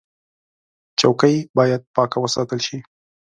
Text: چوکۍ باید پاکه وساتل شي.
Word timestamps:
چوکۍ 0.99 1.35
باید 1.57 1.81
پاکه 1.95 2.17
وساتل 2.21 2.59
شي. 2.67 2.77